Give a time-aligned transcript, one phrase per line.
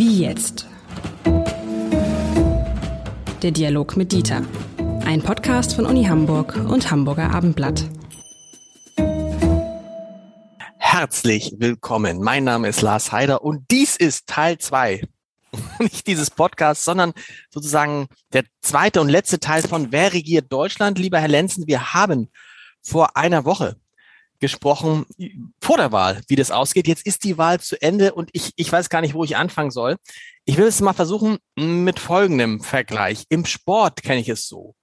[0.00, 0.66] Wie jetzt?
[3.42, 4.42] Der Dialog mit Dieter.
[5.04, 7.84] Ein Podcast von Uni Hamburg und Hamburger Abendblatt.
[10.78, 12.22] Herzlich willkommen.
[12.22, 15.02] Mein Name ist Lars Heider und dies ist Teil zwei
[15.78, 17.12] nicht dieses Podcasts, sondern
[17.50, 20.98] sozusagen der zweite und letzte Teil von Wer regiert Deutschland?
[20.98, 22.30] Lieber Herr Lenzen, wir haben
[22.80, 23.76] vor einer Woche
[24.40, 25.06] gesprochen
[25.60, 26.88] vor der Wahl, wie das ausgeht.
[26.88, 29.70] Jetzt ist die Wahl zu Ende und ich, ich weiß gar nicht, wo ich anfangen
[29.70, 29.96] soll.
[30.44, 33.24] Ich will es mal versuchen mit folgendem Vergleich.
[33.28, 34.74] Im Sport kenne ich es so.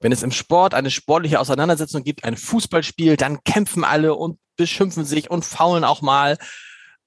[0.00, 5.04] Wenn es im Sport eine sportliche Auseinandersetzung gibt, ein Fußballspiel, dann kämpfen alle und beschimpfen
[5.04, 6.36] sich und faulen auch mal.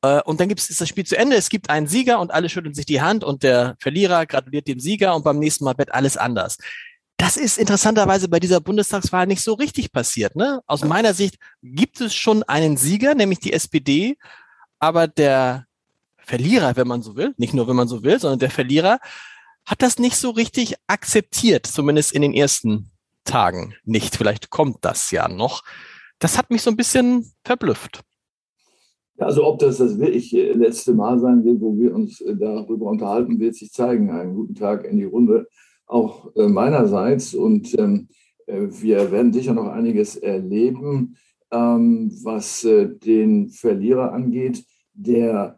[0.01, 1.35] Äh, und dann gibt es ist das Spiel zu Ende.
[1.35, 4.79] Es gibt einen Sieger und alle schütteln sich die Hand und der Verlierer gratuliert dem
[4.79, 6.57] Sieger und beim nächsten Mal wird alles anders.
[7.17, 10.35] Das ist interessanterweise bei dieser Bundestagswahl nicht so richtig passiert.
[10.35, 10.61] Ne?
[10.67, 14.17] Aus meiner Sicht gibt es schon einen Sieger, nämlich die SPD,
[14.79, 15.65] aber der
[16.19, 18.99] Verlierer, wenn man so will, nicht nur wenn man so will, sondern der Verlierer
[19.65, 22.91] hat das nicht so richtig akzeptiert, zumindest in den ersten
[23.25, 24.15] Tagen nicht.
[24.15, 25.63] Vielleicht kommt das ja noch.
[26.19, 28.01] Das hat mich so ein bisschen verblüfft.
[29.17, 33.55] Also ob das das wirklich letzte Mal sein wird, wo wir uns darüber unterhalten, wird
[33.55, 34.11] sich zeigen.
[34.11, 35.47] Einen guten Tag in die Runde
[35.87, 37.33] auch äh, meinerseits.
[37.33, 38.09] Und ähm,
[38.45, 41.15] äh, wir werden sicher noch einiges erleben,
[41.51, 45.57] ähm, was äh, den Verlierer angeht, der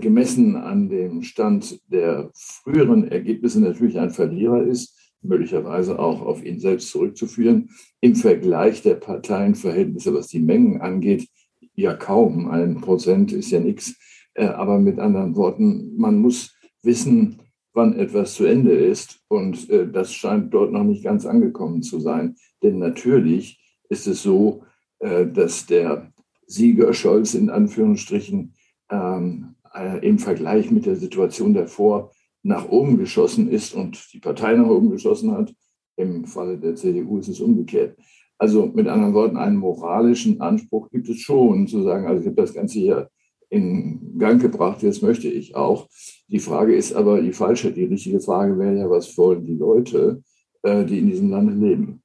[0.00, 6.60] gemessen an dem Stand der früheren Ergebnisse natürlich ein Verlierer ist, möglicherweise auch auf ihn
[6.60, 7.70] selbst zurückzuführen.
[8.02, 11.26] Im Vergleich der Parteienverhältnisse, was die Mengen angeht,
[11.74, 12.50] ja kaum.
[12.50, 13.94] Ein Prozent ist ja nichts.
[14.34, 17.38] Aber mit anderen Worten, man muss wissen,
[17.72, 19.20] wann etwas zu Ende ist.
[19.28, 22.36] Und äh, das scheint dort noch nicht ganz angekommen zu sein.
[22.62, 24.64] Denn natürlich ist es so,
[24.98, 26.12] äh, dass der
[26.46, 28.54] Sieger Scholz in Anführungsstrichen
[28.90, 34.54] ähm, äh, im Vergleich mit der Situation davor nach oben geschossen ist und die Partei
[34.56, 35.54] nach oben geschossen hat.
[35.96, 37.96] Im Falle der CDU ist es umgekehrt.
[38.38, 42.42] Also mit anderen Worten, einen moralischen Anspruch gibt es schon, zu sagen, also ich habe
[42.42, 43.08] das Ganze hier
[43.50, 44.82] in Gang gebracht.
[44.82, 45.88] Jetzt möchte ich auch.
[46.32, 47.70] Die Frage ist aber die falsche.
[47.72, 50.22] Die richtige Frage wäre ja, was wollen die Leute,
[50.62, 52.02] äh, die in diesem Lande leben?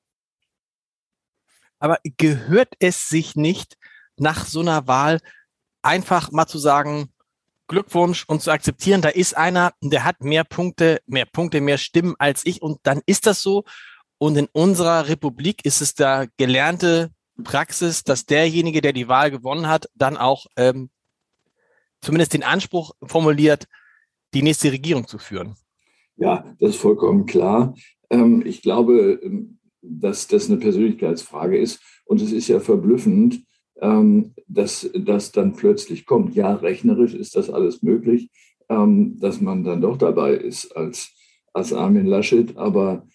[1.79, 3.77] Aber gehört es sich nicht
[4.17, 5.21] nach so einer Wahl
[5.81, 7.09] einfach mal zu sagen,
[7.69, 12.15] Glückwunsch und zu akzeptieren, da ist einer, der hat mehr Punkte, mehr Punkte, mehr Stimmen
[12.19, 13.63] als ich und dann ist das so.
[14.17, 17.11] Und in unserer Republik ist es da gelernte
[17.43, 20.89] Praxis, dass derjenige, der die Wahl gewonnen hat, dann auch ähm,
[22.01, 23.67] zumindest den Anspruch formuliert,
[24.37, 25.55] die nächste Regierung zu führen.
[26.15, 27.73] Ja, das ist vollkommen klar.
[28.11, 31.81] Ähm, ich glaube, ähm, dass das eine Persönlichkeitsfrage ist.
[32.05, 33.43] Und es ist ja verblüffend,
[33.81, 36.35] ähm, dass das dann plötzlich kommt.
[36.35, 38.29] Ja, rechnerisch ist das alles möglich,
[38.69, 41.13] dass man dann doch dabei ist als,
[41.53, 42.57] als Armin Laschet.
[42.57, 43.07] Aber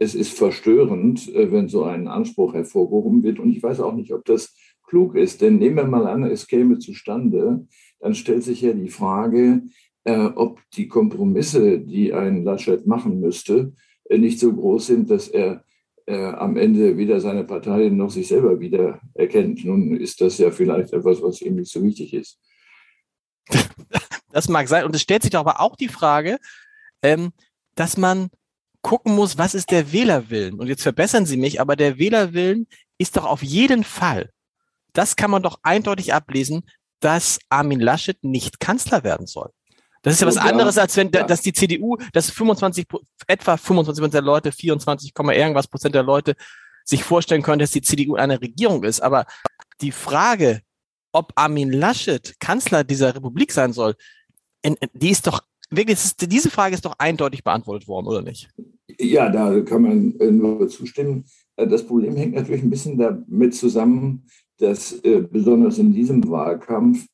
[0.00, 3.38] es ist verstörend, äh, wenn so ein Anspruch hervorgehoben wird.
[3.38, 4.52] Und ich weiß auch nicht, ob das
[4.82, 5.42] klug ist.
[5.42, 7.66] Denn nehmen wir mal an, es käme zustande,
[8.00, 9.62] dann stellt sich ja die Frage,
[10.06, 13.72] äh, ob die Kompromisse, die ein Laschet machen müsste,
[14.08, 15.64] äh, nicht so groß sind, dass er
[16.06, 19.64] äh, am Ende weder seine Partei noch sich selber wieder erkennt.
[19.64, 22.40] Nun ist das ja vielleicht etwas, was ihm nicht so wichtig ist.
[24.32, 24.84] Das mag sein.
[24.84, 26.38] Und es stellt sich doch aber auch die Frage,
[27.02, 27.32] ähm,
[27.74, 28.28] dass man
[28.82, 30.60] gucken muss, was ist der Wählerwillen?
[30.60, 32.66] Und jetzt verbessern Sie mich, aber der Wählerwillen
[32.98, 34.30] ist doch auf jeden Fall
[34.96, 36.62] das kann man doch eindeutig ablesen,
[37.00, 39.50] dass Armin Laschet nicht Kanzler werden soll.
[40.02, 42.86] Das ist ja was anderes, als wenn, dass die CDU, dass 25,
[43.26, 46.34] etwa 25 Prozent der Leute, 24, irgendwas Prozent der Leute
[46.84, 49.00] sich vorstellen können, dass die CDU eine Regierung ist.
[49.00, 49.26] Aber
[49.80, 50.62] die Frage,
[51.12, 53.94] ob Armin Laschet Kanzler dieser Republik sein soll,
[54.94, 55.40] die ist doch
[55.70, 58.48] wirklich, ist, diese Frage ist doch eindeutig beantwortet worden, oder nicht?
[58.98, 61.24] Ja, da kann man nur zustimmen.
[61.56, 64.26] Das Problem hängt natürlich ein bisschen damit zusammen,
[64.58, 67.06] dass äh, besonders in diesem Wahlkampf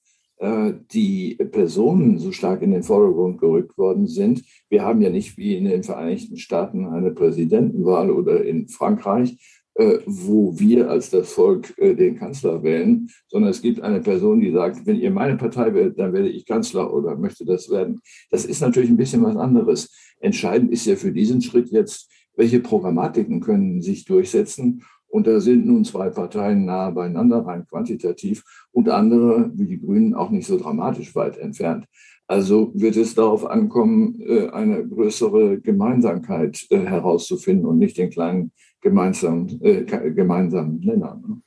[0.92, 4.42] die Personen so stark in den Vordergrund gerückt worden sind.
[4.68, 9.36] Wir haben ja nicht wie in den Vereinigten Staaten eine Präsidentenwahl oder in Frankreich,
[9.74, 14.40] äh, wo wir als das Volk äh, den Kanzler wählen, sondern es gibt eine Person,
[14.40, 18.02] die sagt, wenn ihr meine Partei wählt, dann werde ich Kanzler oder möchte das werden.
[18.30, 19.90] Das ist natürlich ein bisschen was anderes.
[20.20, 25.66] Entscheidend ist ja für diesen Schritt jetzt, welche Programmatiken können sich durchsetzen und da sind
[25.66, 28.42] nun zwei Parteien nahe beieinander, rein quantitativ,
[28.72, 31.84] und andere, wie die Grünen, auch nicht so dramatisch weit entfernt.
[32.26, 38.52] Also wird es darauf ankommen, äh, eine größere Gemeinsamkeit äh, herauszufinden und nicht den kleinen
[38.80, 41.20] gemeinsamen, äh, gemeinsamen Nenner.
[41.22, 41.42] Ne?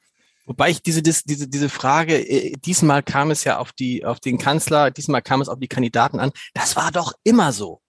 [0.45, 2.23] Wobei ich diese, diese, diese Frage,
[2.63, 6.19] diesmal kam es ja auf die, auf den Kanzler, diesmal kam es auf die Kandidaten
[6.19, 6.29] an.
[6.53, 7.81] Das war doch immer so.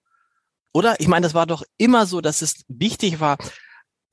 [0.72, 0.98] Oder?
[1.00, 3.36] Ich meine, das war doch immer so, dass es wichtig war.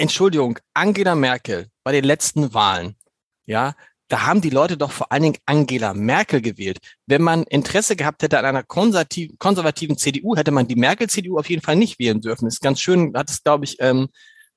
[0.04, 2.98] Entschuldigung, Angela Merkel bei den letzten Wahlen,
[3.46, 3.74] ja,
[4.10, 6.80] da haben die Leute doch vor allen Dingen Angela Merkel gewählt.
[7.08, 11.50] Wenn man Interesse gehabt hätte an einer konservativen, konservativen CDU, hätte man die Merkel-CDU auf
[11.50, 12.50] jeden Fall nicht wählen dürfen.
[12.50, 14.10] Ist ganz schön, hat es, glaube ich, ähm,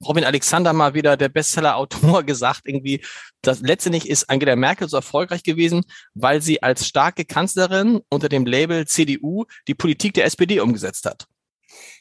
[0.05, 3.01] Robin Alexander mal wieder der Bestseller-Autor gesagt, irgendwie,
[3.43, 5.85] dass letztendlich ist Angela Merkel so erfolgreich gewesen,
[6.15, 11.29] weil sie als starke Kanzlerin unter dem Label CDU die Politik der SPD umgesetzt hat.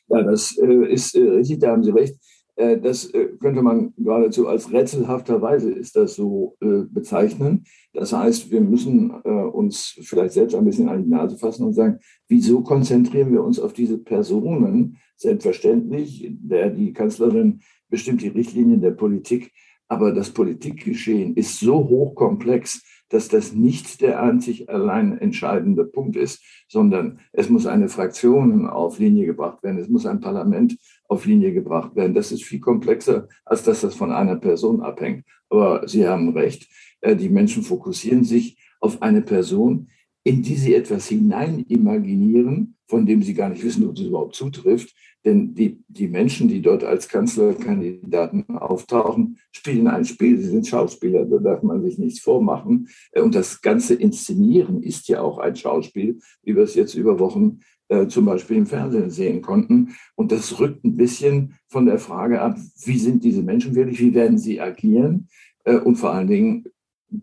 [0.07, 2.15] Ja, das äh, ist äh, richtig, da haben Sie recht.
[2.55, 7.65] Äh, das äh, könnte man geradezu als rätselhafterweise ist das so äh, bezeichnen.
[7.93, 11.99] Das heißt, wir müssen uns vielleicht selbst ein bisschen an die Nase fassen und sagen,
[12.27, 14.97] wieso konzentrieren wir uns auf diese Personen?
[15.15, 19.53] Selbstverständlich, der, die Kanzlerin bestimmt die Richtlinien der Politik,
[19.87, 26.43] aber das Politikgeschehen ist so hochkomplex, dass das nicht der einzig allein entscheidende Punkt ist,
[26.67, 30.77] sondern es muss eine Fraktion auf Linie gebracht werden, es muss ein Parlament
[31.07, 32.15] auf Linie gebracht werden.
[32.15, 35.23] Das ist viel komplexer, als dass das von einer Person abhängt.
[35.49, 36.67] Aber Sie haben recht,
[37.01, 39.89] äh, die Menschen fokussieren sich auf eine Person,
[40.25, 44.35] in die sie etwas hinein imaginieren, von dem sie gar nicht wissen, ob es überhaupt
[44.35, 44.93] zutrifft.
[45.23, 50.37] Denn die, die Menschen, die dort als Kanzlerkandidaten auftauchen, spielen ein Spiel.
[50.39, 52.89] Sie sind Schauspieler, da darf man sich nichts vormachen.
[53.11, 57.19] Äh, und das ganze Inszenieren ist ja auch ein Schauspiel, wie wir es jetzt über
[57.19, 59.95] Wochen äh, zum Beispiel im Fernsehen sehen konnten.
[60.15, 64.15] Und das rückt ein bisschen von der Frage ab, wie sind diese Menschen wirklich, wie
[64.15, 65.27] werden sie agieren?
[65.65, 66.65] Äh, und vor allen Dingen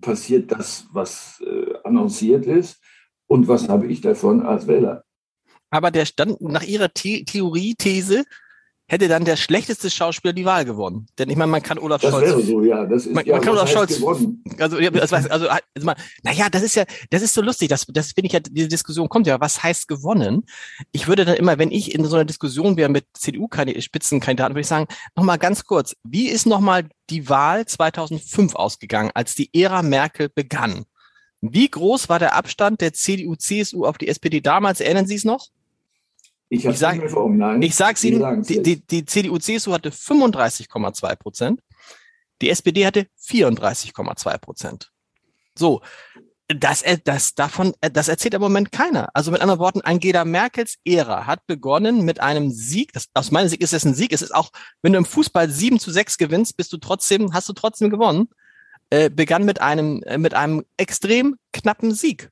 [0.00, 2.81] passiert das, was äh, annonciert ist
[3.32, 5.05] und was habe ich davon als Wähler.
[5.70, 8.25] Aber der stand nach Ihrer The Theorie, These,
[8.88, 11.06] hätte dann der schlechteste Schauspieler die Wahl gewonnen.
[11.19, 12.26] Denn ich meine, man kann Olaf das Scholz.
[12.29, 12.84] Wäre so, ja.
[12.84, 13.96] Das ist, man, ja, man kann Olaf Scholz.
[13.96, 14.44] Gewonnen?
[14.58, 15.93] Also, also, also, also,
[16.23, 17.70] naja, das ist ja, das ist so lustig.
[17.70, 19.40] Das, das finde ich ja, diese Diskussion kommt ja.
[19.40, 20.44] Was heißt gewonnen?
[20.93, 24.67] Ich würde dann immer, wenn ich in so einer Diskussion wäre mit CDU-Spitzenkandidaten, würde ich
[24.67, 25.96] sagen, nochmal ganz kurz.
[26.05, 30.85] Wie ist nochmal die Wahl 2005 ausgegangen, als die Ära Merkel begann?
[31.43, 34.81] Wie groß war der Abstand der CDU, CSU auf die SPD damals?
[34.81, 35.49] Erinnern Sie es noch?
[36.49, 37.05] Ich, ich sage
[37.62, 41.61] ich sag's Ihnen, die, die, die CDU-CSU hatte 35,2 Prozent,
[42.43, 44.93] die SPD hatte 34,2 Prozent.
[45.59, 45.81] So,
[46.49, 49.09] das, das, davon, das erzählt im Moment keiner.
[49.15, 52.93] Also mit anderen Worten, Angela Merkels Ära hat begonnen mit einem Sieg.
[52.93, 54.12] Das, aus meiner Sicht ist es ein Sieg.
[54.12, 54.50] Es ist auch,
[54.83, 58.29] wenn du im Fußball 7 zu 6 gewinnst, bist du trotzdem, hast du trotzdem gewonnen.
[58.93, 62.29] Äh, begann mit einem, äh, mit einem extrem knappen Sieg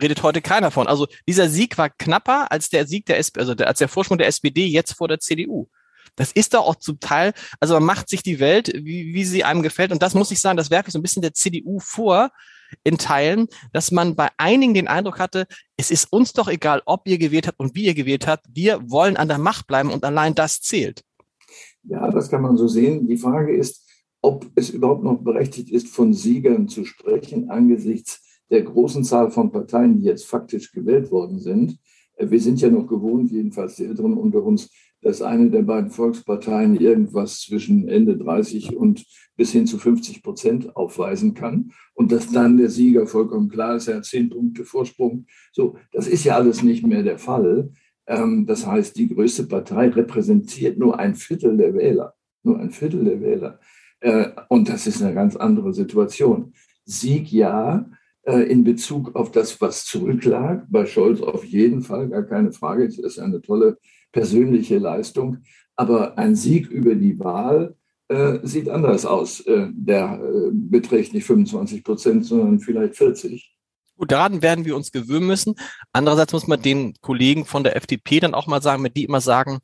[0.00, 0.88] redet heute keiner von.
[0.88, 4.18] Also dieser Sieg war knapper als der Sieg der SPD, also der, als der Vorsprung
[4.18, 5.68] der SPD jetzt vor der CDU.
[6.16, 9.44] Das ist doch auch zum Teil, also man macht sich die Welt, wie, wie sie
[9.44, 9.92] einem gefällt.
[9.92, 12.32] Und das muss ich sagen, das werfe ich so ein bisschen der CDU vor
[12.82, 15.46] in Teilen, dass man bei einigen den Eindruck hatte,
[15.76, 18.46] es ist uns doch egal, ob ihr gewählt habt und wie ihr gewählt habt.
[18.52, 21.04] Wir wollen an der Macht bleiben und allein das zählt.
[21.84, 23.06] Ja, das kann man so sehen.
[23.06, 23.86] Die Frage ist,
[24.22, 29.50] ob es überhaupt noch berechtigt ist, von Siegern zu sprechen angesichts der großen Zahl von
[29.50, 31.78] Parteien, die jetzt faktisch gewählt worden sind.
[32.16, 34.70] Äh, wir sind ja noch gewohnt, jedenfalls die Älteren unter uns,
[35.02, 39.04] dass eine der beiden Volksparteien irgendwas zwischen Ende 30 und
[39.36, 43.88] bis hin zu 50 Prozent aufweisen kann und dass dann der Sieger vollkommen klar ist,
[43.88, 45.26] er hat zehn Punkte Vorsprung.
[45.52, 47.72] So, das ist ja alles nicht mehr der Fall.
[48.06, 52.14] Ähm, das heißt, die größte Partei repräsentiert nur ein Viertel der Wähler,
[52.44, 53.58] nur ein Viertel der Wähler.
[54.02, 56.52] Äh, und das ist eine ganz andere Situation.
[56.84, 57.88] Sieg ja,
[58.24, 60.66] äh, in Bezug auf das, was zurücklag.
[60.68, 62.84] Bei Scholz auf jeden Fall, gar keine Frage.
[62.84, 63.78] Es ist eine tolle
[64.10, 65.38] persönliche Leistung.
[65.76, 67.76] Aber ein Sieg über die Wahl
[68.08, 69.42] äh, sieht anders aus.
[69.46, 70.20] Der
[70.52, 73.56] beträgt nicht 25 Prozent, sondern vielleicht 40.
[73.96, 75.54] Gut, daran werden wir uns gewöhnen müssen.
[75.92, 79.20] Andererseits muss man den Kollegen von der FDP dann auch mal sagen, mit die immer
[79.20, 79.60] sagen,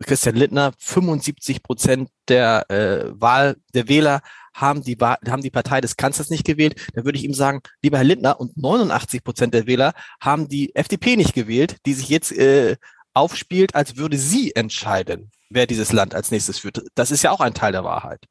[0.00, 4.20] Christian Littner, 75 Prozent der äh, Wahl der Wähler
[4.54, 7.98] haben die, haben die Partei des Kanzlers nicht gewählt, dann würde ich ihm sagen, lieber
[7.98, 12.32] Herr Lindner, und 89 Prozent der Wähler haben die FDP nicht gewählt, die sich jetzt
[12.32, 12.76] äh,
[13.14, 16.82] aufspielt, als würde sie entscheiden, wer dieses Land als nächstes führt.
[16.94, 18.24] Das ist ja auch ein Teil der Wahrheit.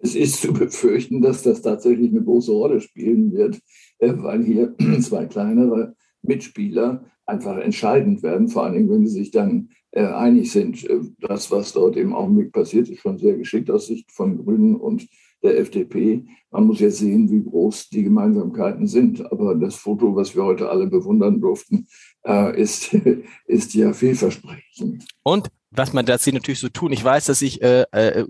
[0.00, 3.60] Es ist zu befürchten, dass das tatsächlich eine große Rolle spielen wird,
[3.98, 9.30] äh, weil hier zwei kleinere Mitspieler einfach entscheidend werden, vor allen Dingen, wenn sie sich
[9.30, 9.70] dann
[10.00, 10.84] einig sind.
[10.88, 14.76] Äh, das, was dort im Augenblick passiert, ist schon sehr geschickt aus Sicht von Grünen
[14.76, 15.06] und
[15.42, 16.24] der FDP.
[16.50, 19.30] Man muss jetzt sehen, wie groß die Gemeinsamkeiten sind.
[19.30, 21.86] Aber das Foto, was wir heute alle bewundern durften,
[22.26, 22.94] äh, ist,
[23.46, 25.04] ist ja vielversprechend.
[25.22, 28.24] Und was man da sieht natürlich so tun, ich weiß, dass ich äh, äh,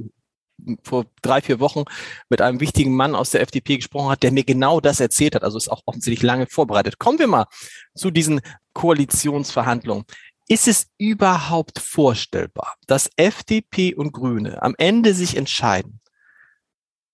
[0.82, 1.84] vor drei, vier Wochen
[2.28, 5.44] mit einem wichtigen Mann aus der FDP gesprochen hat, der mir genau das erzählt hat.
[5.44, 6.98] Also ist auch offensichtlich lange vorbereitet.
[6.98, 7.46] Kommen wir mal
[7.94, 8.40] zu diesen
[8.72, 10.04] Koalitionsverhandlungen.
[10.48, 16.00] Ist es überhaupt vorstellbar, dass FDP und Grüne am Ende sich entscheiden,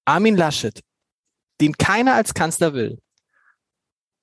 [0.05, 0.83] Armin Laschet,
[1.61, 3.01] den keiner als Kanzler will,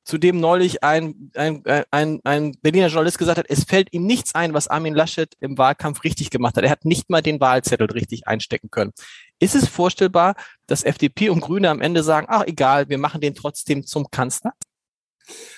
[0.08, 4.36] zu dem neulich ein, ein, ein, ein Berliner Journalist gesagt hat, es fällt ihm nichts
[4.36, 6.64] ein, was Armin Laschet im Wahlkampf richtig gemacht hat.
[6.64, 8.94] Er hat nicht mal den Wahlzettel richtig einstecken können.
[9.40, 10.36] Ist es vorstellbar,
[10.66, 14.54] dass FDP und Grüne am Ende sagen, ach egal, wir machen den trotzdem zum Kanzler?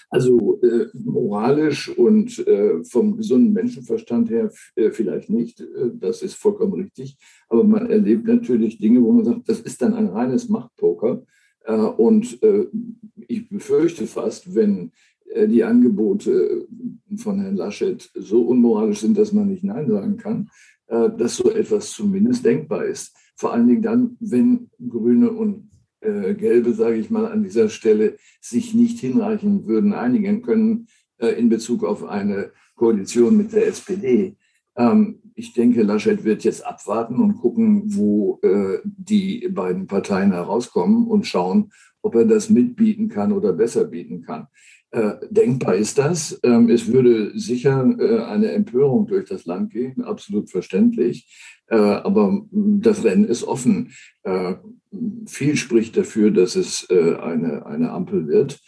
[0.10, 6.36] Also äh, moralisch und äh, vom gesunden Menschenverstand her äh, vielleicht nicht, äh, das ist
[6.36, 7.18] vollkommen richtig.
[7.48, 11.24] Aber man erlebt natürlich Dinge, wo man sagt, das ist dann ein reines Machtpoker.
[11.66, 12.66] Äh, und äh,
[13.28, 14.92] ich befürchte fast, wenn
[15.48, 16.66] die Angebote
[17.18, 20.50] von Herrn Laschet so unmoralisch sind, dass man nicht Nein sagen kann,
[20.88, 23.16] dass so etwas zumindest denkbar ist.
[23.36, 25.69] Vor allen Dingen dann, wenn Grüne und
[26.02, 30.88] Gelbe, sage ich mal, an dieser Stelle sich nicht hinreichend würden einigen können
[31.18, 34.38] in Bezug auf eine Koalition mit der SPD.
[34.78, 41.08] Ähm, ich denke, Laschet wird jetzt abwarten und gucken, wo äh, die beiden Parteien herauskommen
[41.08, 44.48] und schauen, ob er das mitbieten kann oder besser bieten kann.
[44.92, 46.40] Äh, denkbar ist das.
[46.44, 51.30] Ähm, es würde sicher äh, eine Empörung durch das Land gehen, absolut verständlich.
[51.68, 53.92] Äh, aber das Rennen ist offen.
[55.28, 58.60] Viel spricht dafür, dass es äh, eine, eine Ampel wird.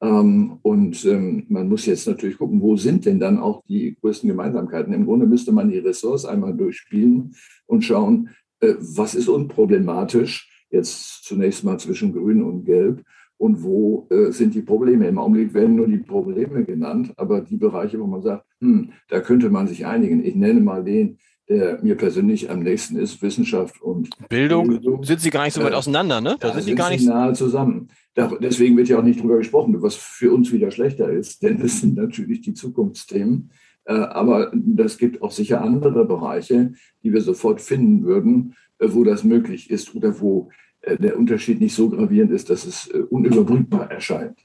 [0.00, 4.28] Ähm, und ähm, man muss jetzt natürlich gucken, wo sind denn dann auch die größten
[4.28, 4.92] Gemeinsamkeiten?
[4.92, 7.34] Im Grunde müsste man die Ressorts einmal durchspielen
[7.66, 8.30] und schauen,
[8.60, 13.02] äh, was ist unproblematisch jetzt zunächst mal zwischen Grün und Gelb
[13.38, 15.08] und wo äh, sind die Probleme?
[15.08, 19.20] Im Augenblick werden nur die Probleme genannt, aber die Bereiche, wo man sagt, hm, da
[19.20, 20.24] könnte man sich einigen.
[20.24, 21.18] Ich nenne mal den,
[21.48, 24.68] der mir persönlich am nächsten ist, Wissenschaft und Bildung.
[24.68, 25.02] Bildung.
[25.04, 26.36] Sind sie gar nicht so weit äh, auseinander, ne?
[26.38, 27.88] Da, da sind die gar nicht nahe zusammen.
[28.14, 31.60] Da, deswegen wird ja auch nicht drüber gesprochen, was für uns wieder schlechter ist, denn
[31.62, 33.50] es sind natürlich die Zukunftsthemen.
[33.84, 39.04] Äh, aber das gibt auch sicher andere Bereiche, die wir sofort finden würden, äh, wo
[39.04, 40.50] das möglich ist oder wo
[40.86, 44.38] der Unterschied nicht so gravierend ist, dass es unüberbrückbar erscheint.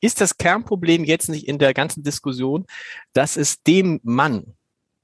[0.00, 2.66] Ist das Kernproblem jetzt nicht in der ganzen Diskussion,
[3.12, 4.54] dass es dem Mann,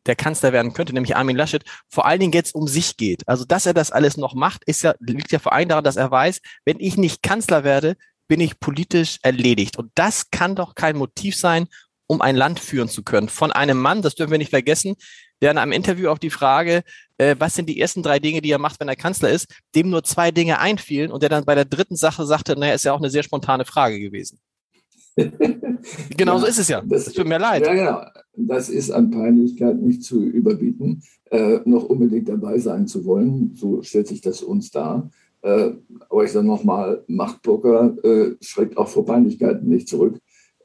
[0.06, 3.26] der Kanzler werden könnte, nämlich Armin Laschet, vor allen Dingen jetzt um sich geht.
[3.28, 5.96] Also, dass er das alles noch macht, ist ja, liegt ja vor allem daran, dass
[5.96, 7.96] er weiß, wenn ich nicht Kanzler werde,
[8.28, 9.78] bin ich politisch erledigt.
[9.78, 11.68] Und das kann doch kein Motiv sein,
[12.06, 13.28] um ein Land führen zu können.
[13.28, 14.94] Von einem Mann, das dürfen wir nicht vergessen,
[15.40, 16.82] der in einem Interview auf die Frage,
[17.18, 19.90] äh, was sind die ersten drei Dinge, die er macht, wenn er Kanzler ist, dem
[19.90, 22.92] nur zwei Dinge einfielen und der dann bei der dritten Sache sagte, naja, ist ja
[22.92, 24.38] auch eine sehr spontane Frage gewesen.
[26.16, 26.80] genau ja, so ist es ja.
[26.80, 27.66] Das, das tut mir leid.
[27.66, 28.02] Ja, genau.
[28.36, 33.54] Das ist an Peinlichkeit nicht zu überbieten, äh, noch unbedingt dabei sein zu wollen.
[33.54, 35.10] So stellt sich das uns dar.
[35.42, 35.72] Äh,
[36.08, 40.18] aber ich sage nochmal, Machtpoker äh, schreckt auch vor Peinlichkeiten nicht zurück.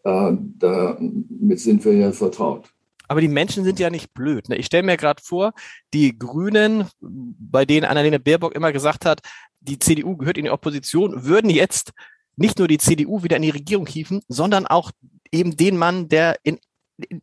[0.03, 2.71] Äh, damit sind wir ja vertraut.
[3.07, 4.49] Aber die Menschen sind ja nicht blöd.
[4.49, 4.55] Ne?
[4.57, 5.53] Ich stelle mir gerade vor,
[5.93, 9.21] die Grünen, bei denen Annalena Baerbock immer gesagt hat,
[9.61, 11.91] die CDU gehört in die Opposition, würden jetzt
[12.39, 14.91] nicht nur die CDU wieder in die Regierung hieven, sondern auch
[15.31, 16.59] eben den Mann, der in,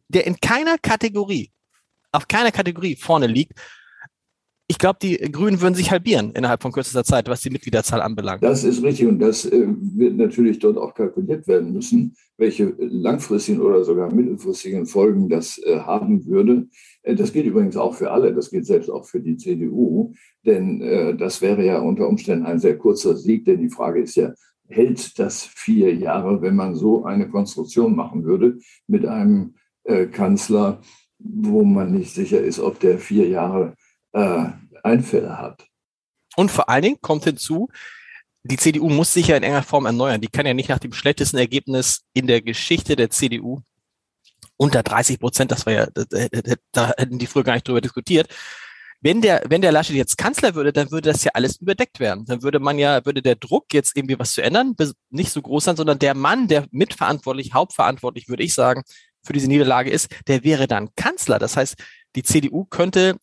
[0.09, 1.51] der in keiner Kategorie,
[2.13, 3.59] auf keiner Kategorie vorne liegt.
[4.69, 8.43] Ich glaube, die Grünen würden sich halbieren innerhalb von kürzester Zeit, was die Mitgliederzahl anbelangt.
[8.43, 13.61] Das ist richtig und das äh, wird natürlich dort auch kalkuliert werden müssen, welche langfristigen
[13.61, 16.67] oder sogar mittelfristigen Folgen das äh, haben würde.
[17.03, 20.13] Äh, das gilt übrigens auch für alle, das gilt selbst auch für die CDU,
[20.45, 24.33] denn das wäre ja unter Umständen ein sehr kurzer Sieg, denn die Frage ist ja,
[24.69, 29.55] hält das vier Jahre, wenn man so eine Konstruktion machen würde mit einem
[29.85, 30.81] äh, Kanzler,
[31.19, 33.75] wo man nicht sicher ist, ob der vier Jahre
[34.13, 34.47] äh,
[34.83, 35.67] Einfälle hat.
[36.37, 37.69] Und vor allen Dingen kommt hinzu,
[38.45, 40.21] die CDU muss sich ja in enger Form erneuern.
[40.21, 43.61] Die kann ja nicht nach dem schlechtesten Ergebnis in der Geschichte der CDU
[44.57, 45.87] unter 30 Prozent, das war ja,
[46.73, 48.29] da, hätten die früher gar nicht drüber diskutiert,
[49.01, 52.25] wenn der, wenn der Laschet jetzt Kanzler würde, dann würde das ja alles überdeckt werden.
[52.27, 54.75] Dann würde man ja, würde der Druck jetzt irgendwie was zu ändern
[55.11, 58.83] nicht so groß sein, sondern der Mann, der mitverantwortlich, hauptverantwortlich, würde ich sagen,
[59.23, 61.39] für diese Niederlage ist, der wäre dann Kanzler.
[61.39, 61.77] Das heißt,
[62.15, 63.17] die CDU könnte,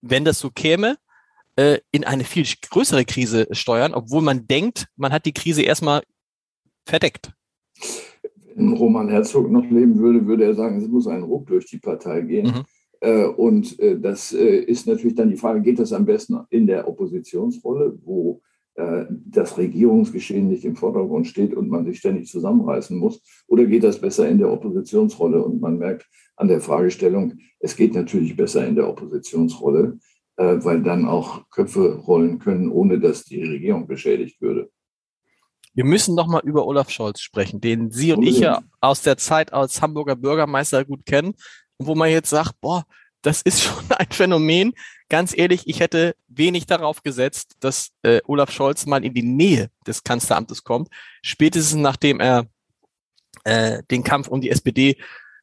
[0.00, 0.96] wenn das so käme,
[1.56, 6.02] äh, in eine viel größere Krise steuern, obwohl man denkt, man hat die Krise erstmal
[6.86, 7.32] verdeckt.
[8.54, 11.78] Wenn Roman Herzog noch leben würde, würde er sagen, es muss ein Ruck durch die
[11.78, 12.46] Partei gehen.
[12.46, 12.64] Mhm.
[13.02, 16.66] Äh, und äh, das äh, ist natürlich dann die Frage, geht das am besten in
[16.66, 18.40] der Oppositionsrolle, wo
[18.74, 23.20] das Regierungsgeschehen nicht im Vordergrund steht und man sich ständig zusammenreißen muss?
[23.46, 25.44] Oder geht das besser in der Oppositionsrolle?
[25.44, 29.98] Und man merkt an der Fragestellung, es geht natürlich besser in der Oppositionsrolle.
[30.36, 34.70] weil dann auch Köpfe rollen können, ohne dass die Regierung beschädigt würde.
[35.74, 39.18] Wir müssen noch mal über Olaf Scholz sprechen, den Sie und ich ja aus der
[39.18, 41.34] Zeit als Hamburger Bürgermeister gut kennen
[41.86, 42.84] wo man jetzt sagt, boah,
[43.22, 44.72] das ist schon ein Phänomen.
[45.08, 49.70] Ganz ehrlich, ich hätte wenig darauf gesetzt, dass äh, Olaf Scholz mal in die Nähe
[49.86, 50.88] des Kanzleramtes kommt,
[51.22, 52.46] spätestens nachdem er
[53.44, 54.96] äh, den Kampf um die SPD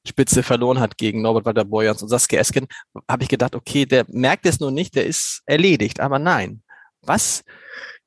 [0.08, 2.68] Spitze verloren hat gegen Norbert Walter Borjans und Saskia Esken,
[3.08, 6.00] habe ich gedacht, okay, der merkt es nur nicht, der ist erledigt.
[6.00, 6.64] Aber nein.
[7.02, 7.44] Was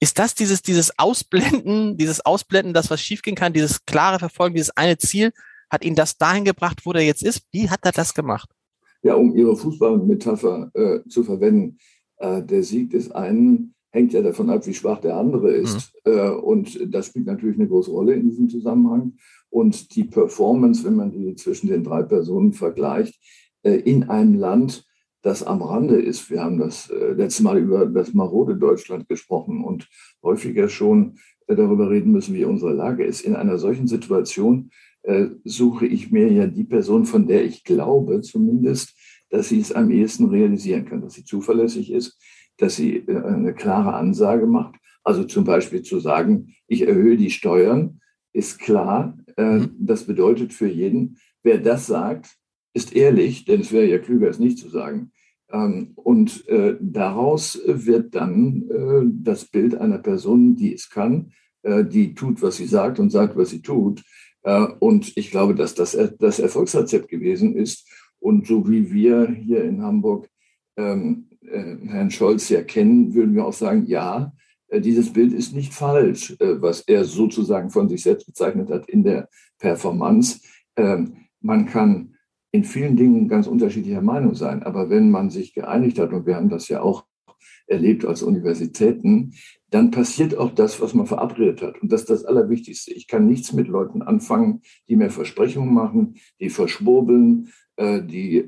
[0.00, 4.76] ist das, dieses, dieses Ausblenden, dieses Ausblenden, das was schiefgehen kann, dieses klare Verfolgen, dieses
[4.76, 5.32] eine Ziel,
[5.72, 7.42] hat ihn das dahin gebracht, wo der jetzt ist?
[7.50, 8.50] Wie hat er das gemacht?
[9.02, 11.78] Ja, um Ihre Fußballmetapher äh, zu verwenden,
[12.18, 15.92] äh, der Sieg des einen hängt ja davon ab, wie schwach der andere ist.
[16.06, 16.12] Mhm.
[16.12, 19.14] Äh, und das spielt natürlich eine große Rolle in diesem Zusammenhang.
[19.50, 23.18] Und die Performance, wenn man die zwischen den drei Personen vergleicht,
[23.62, 24.84] äh, in einem Land,
[25.22, 26.30] das am Rande ist.
[26.30, 29.88] Wir haben das äh, letzte Mal über das marode Deutschland gesprochen und
[30.22, 33.20] häufiger schon äh, darüber reden müssen, wie unsere Lage ist.
[33.20, 34.70] In einer solchen Situation
[35.44, 38.96] suche ich mir ja die Person, von der ich glaube zumindest,
[39.30, 42.18] dass sie es am ehesten realisieren kann, dass sie zuverlässig ist,
[42.58, 44.76] dass sie eine klare Ansage macht.
[45.02, 48.00] Also zum Beispiel zu sagen, ich erhöhe die Steuern,
[48.32, 49.16] ist klar.
[49.36, 49.76] Äh, mhm.
[49.78, 52.36] Das bedeutet für jeden, wer das sagt,
[52.74, 55.12] ist ehrlich, denn es wäre ja klüger, es nicht zu sagen.
[55.50, 61.32] Ähm, und äh, daraus wird dann äh, das Bild einer Person, die es kann,
[61.64, 64.02] die tut, was sie sagt und sagt, was sie tut.
[64.44, 67.88] Und ich glaube, dass das das Erfolgsrezept gewesen ist.
[68.18, 70.28] Und so wie wir hier in Hamburg
[70.76, 74.32] ähm, Herrn Scholz ja kennen, würden wir auch sagen, ja,
[74.72, 78.88] äh, dieses Bild ist nicht falsch, äh, was er sozusagen von sich selbst bezeichnet hat
[78.88, 80.40] in der Performance.
[80.76, 82.14] Ähm, man kann
[82.52, 86.36] in vielen Dingen ganz unterschiedlicher Meinung sein, aber wenn man sich geeinigt hat, und wir
[86.36, 87.04] haben das ja auch
[87.66, 89.34] erlebt als Universitäten,
[89.70, 91.80] dann passiert auch das, was man verabredet hat.
[91.80, 92.92] Und das ist das Allerwichtigste.
[92.92, 98.44] Ich kann nichts mit Leuten anfangen, die mir Versprechungen machen, die verschwurbeln, äh, die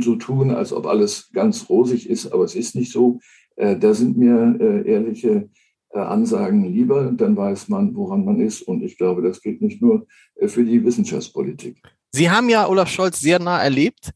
[0.00, 3.20] so tun, als ob alles ganz rosig ist, aber es ist nicht so.
[3.58, 5.50] Äh, da sind mir äh, ehrliche
[5.90, 8.62] äh, Ansagen lieber, dann weiß man, woran man ist.
[8.62, 10.06] Und ich glaube, das gilt nicht nur
[10.46, 11.82] für die Wissenschaftspolitik.
[12.12, 14.12] Sie haben ja Olaf Scholz sehr nah erlebt,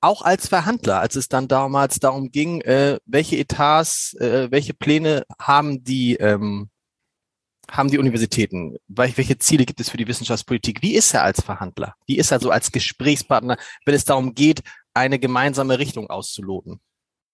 [0.00, 2.60] auch als Verhandler, als es dann damals darum ging,
[3.06, 6.68] welche Etats, welche Pläne haben die, ähm,
[7.70, 8.76] haben die Universitäten?
[8.88, 10.82] Welche Ziele gibt es für die Wissenschaftspolitik?
[10.82, 11.94] Wie ist er als Verhandler?
[12.06, 14.62] Wie ist er so als Gesprächspartner, wenn es darum geht,
[14.94, 16.80] eine gemeinsame Richtung auszuloten?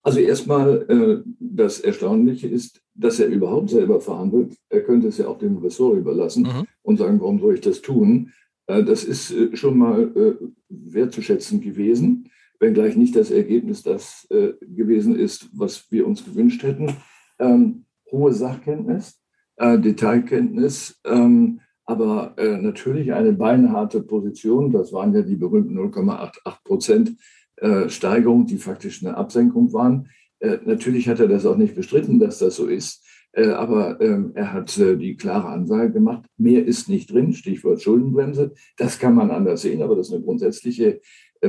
[0.03, 4.57] Also erstmal, äh, das Erstaunliche ist, dass er überhaupt selber verhandelt.
[4.69, 6.67] Er könnte es ja auch dem Ressort überlassen mhm.
[6.83, 8.33] und sagen, warum soll ich das tun?
[8.67, 10.35] Äh, das ist äh, schon mal äh,
[10.69, 12.31] wertzuschätzen gewesen,
[12.63, 16.97] wenngleich nicht das Ergebnis das äh, gewesen ist, was wir uns gewünscht hätten.
[17.39, 19.21] Ähm, hohe Sachkenntnis,
[19.57, 24.73] äh, Detailkenntnis, ähm, aber natürlich eine beinharte Position.
[24.73, 27.17] Das waren ja die berühmten 0,88 Prozent
[27.63, 30.09] äh, Steigerung, die faktisch eine Absenkung waren.
[30.41, 33.07] Äh, natürlich hat er das auch nicht bestritten, dass das so ist.
[33.33, 38.53] Äh, aber ähm, er hat die klare Ansage gemacht, mehr ist nicht drin, Stichwort Schuldenbremse.
[38.77, 41.01] Das kann man anders sehen, aber das ist eine grundsätzliche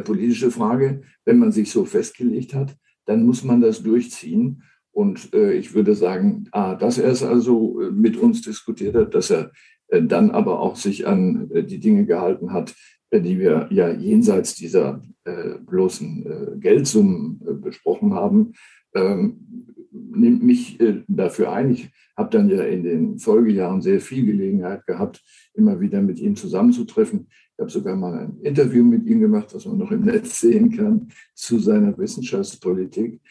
[0.02, 1.02] politische Frage.
[1.26, 2.76] Wenn man sich so festgelegt hat,
[3.06, 4.64] dann muss man das durchziehen.
[4.92, 9.52] Und ich würde sagen, ah, dass er es also mit uns diskutiert hat, dass er
[9.90, 12.76] dann aber auch sich an die Dinge gehalten hat,
[13.12, 18.54] die wir ja jenseits dieser äh, bloßen äh, Geldsummen äh, besprochen haben,
[18.94, 19.53] ähm,
[20.16, 21.72] nimmt mich äh, dafür ein.
[21.72, 25.24] Ich habe dann ja in den Folgejahren sehr viel Gelegenheit gehabt,
[25.54, 27.28] immer wieder mit ihm zusammenzutreffen.
[27.30, 30.76] Ich habe sogar mal ein Interview mit ihm gemacht, was man noch im Netz sehen
[30.76, 33.22] kann, zu seiner Wissenschaftspolitik.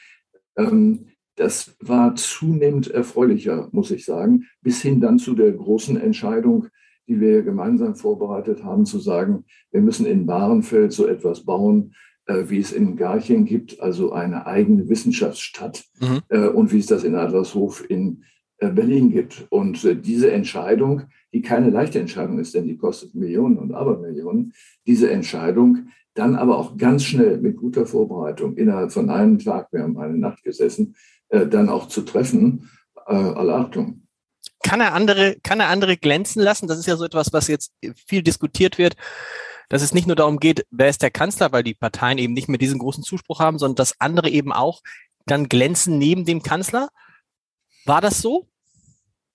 [0.57, 6.69] Ähm, das war zunehmend erfreulicher, muss ich sagen, bis hin dann zu der großen Entscheidung,
[7.09, 11.95] die wir gemeinsam vorbereitet haben, zu sagen, wir müssen in Bahrenfeld so etwas bauen,
[12.49, 16.21] wie es in Garching gibt, also eine eigene Wissenschaftsstadt mhm.
[16.29, 18.25] äh, und wie es das in Adlershof in
[18.59, 19.47] äh, Berlin gibt.
[19.51, 24.53] Und äh, diese Entscheidung, die keine leichte Entscheidung ist, denn die kostet Millionen und Abermillionen,
[24.87, 29.83] diese Entscheidung dann aber auch ganz schnell mit guter Vorbereitung innerhalb von einem Tag, wir
[29.83, 30.95] haben eine Nacht gesessen,
[31.31, 32.69] äh, dann auch zu treffen,
[33.07, 34.03] äh, alle Achtung
[34.63, 36.69] kann er andere, kann er andere glänzen lassen?
[36.69, 37.73] Das ist ja so etwas, was jetzt
[38.07, 38.95] viel diskutiert wird,
[39.69, 42.49] dass es nicht nur darum geht, wer ist der Kanzler, weil die Parteien eben nicht
[42.49, 44.81] mehr diesen großen Zuspruch haben, sondern dass andere eben auch
[45.27, 46.89] dann glänzen neben dem Kanzler.
[47.85, 48.47] War das so?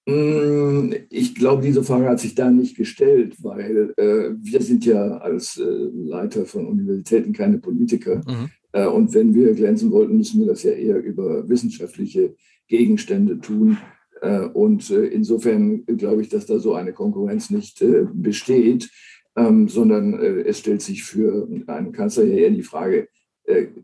[0.08, 5.18] Mm, ich glaube, diese Frage hat sich da nicht gestellt, weil äh, wir sind ja
[5.18, 8.22] als äh, Leiter von Universitäten keine Politiker.
[8.26, 8.50] Mhm.
[8.72, 12.36] Äh, und wenn wir glänzen wollten, müssen wir das ja eher über wissenschaftliche
[12.68, 13.78] Gegenstände tun.
[14.22, 18.90] Äh, und äh, insofern glaube ich, dass da so eine Konkurrenz nicht besteht,
[19.38, 23.08] ähm, sondern es stellt sich für einen Kanzler ja eher die Frage,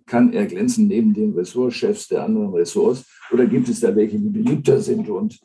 [0.06, 4.28] kann er glänzen neben den Ressortchefs der anderen Ressorts oder gibt es da welche, die
[4.28, 5.39] beliebter sind und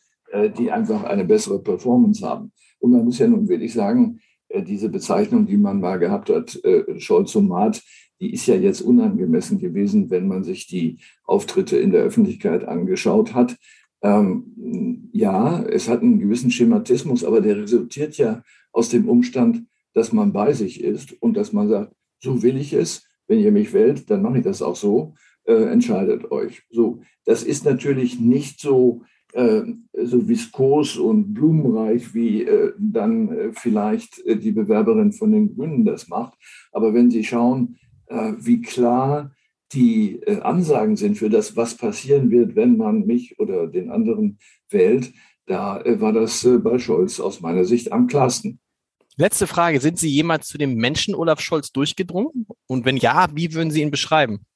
[0.58, 2.50] die einfach eine bessere Performance haben?
[2.80, 4.18] Und man muss ja nun wirklich sagen,
[4.66, 6.60] diese Bezeichnung, die man mal gehabt hat,
[6.96, 7.80] Scholz und Maat,
[8.20, 13.34] die ist ja jetzt unangemessen gewesen, wenn man sich die Auftritte in der Öffentlichkeit angeschaut
[13.34, 13.56] hat.
[14.02, 18.42] Ähm, ja, es hat einen gewissen Schematismus, aber der resultiert ja
[18.72, 19.64] aus dem Umstand,
[19.98, 23.50] dass man bei sich ist und dass man sagt, so will ich es, wenn ihr
[23.50, 26.62] mich wählt, dann mache ich das auch so, äh, entscheidet euch.
[26.70, 33.52] So, das ist natürlich nicht so, äh, so viskos und blumenreich, wie äh, dann äh,
[33.52, 36.34] vielleicht äh, die Bewerberin von den Grünen das macht.
[36.70, 39.32] Aber wenn Sie schauen, äh, wie klar
[39.72, 44.38] die Ansagen sind für das, was passieren wird, wenn man mich oder den anderen
[44.70, 45.12] wählt,
[45.44, 48.60] da war das bei Scholz aus meiner Sicht am klarsten.
[49.20, 49.80] Letzte Frage.
[49.80, 52.46] Sind Sie jemals zu dem Menschen Olaf Scholz durchgedrungen?
[52.68, 54.46] Und wenn ja, wie würden Sie ihn beschreiben?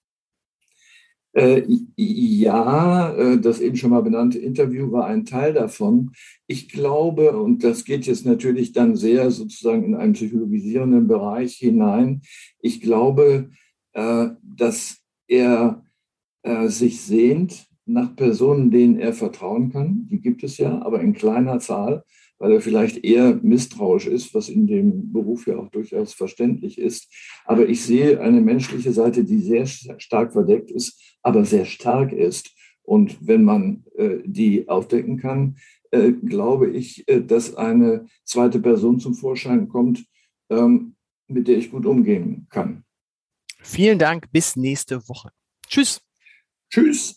[1.35, 1.64] Äh,
[1.96, 6.12] ja, das eben schon mal benannte Interview war ein Teil davon.
[6.46, 12.22] Ich glaube, und das geht jetzt natürlich dann sehr sozusagen in einen psychologisierenden Bereich hinein,
[12.61, 13.51] ich glaube,
[13.94, 15.85] äh, dass er
[16.42, 20.07] äh, sich sehnt nach Personen, denen er vertrauen kann.
[20.09, 22.05] Die gibt es ja, aber in kleiner Zahl,
[22.43, 27.09] weil er vielleicht eher misstrauisch ist, was in dem Beruf ja auch durchaus verständlich ist.
[27.45, 32.51] Aber ich sehe eine menschliche Seite, die sehr stark verdeckt ist, aber sehr stark ist.
[32.83, 35.57] Und wenn man äh, die aufdecken kann,
[35.93, 40.05] äh, glaube ich, äh, dass eine zweite Person zum Vorschein kommt,
[40.51, 40.97] ähm,
[41.29, 42.83] mit der ich gut umgehen kann.
[43.63, 45.31] Vielen Dank, bis nächste Woche.
[45.69, 46.01] Tschüss.
[46.69, 47.17] Tschüss.